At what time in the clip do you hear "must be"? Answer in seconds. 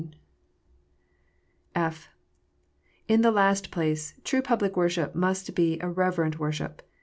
5.13-5.77